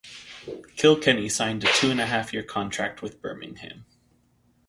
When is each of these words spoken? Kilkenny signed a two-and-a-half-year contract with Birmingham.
Kilkenny 0.77 1.29
signed 1.29 1.63
a 1.63 1.67
two-and-a-half-year 1.73 2.41
contract 2.41 3.03
with 3.03 3.21
Birmingham. 3.21 3.85